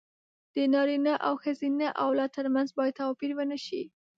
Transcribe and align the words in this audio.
د 0.53 0.55
نارينه 0.73 1.13
او 1.27 1.33
ښځينه 1.43 1.87
اولاد 2.03 2.29
تر 2.37 2.45
منځ 2.55 2.69
بايد 2.77 2.97
توپير 3.01 3.31
ونشي. 3.35 3.83